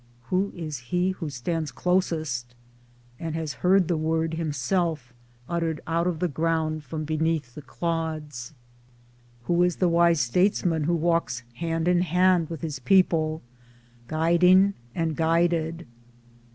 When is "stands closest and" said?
1.29-3.35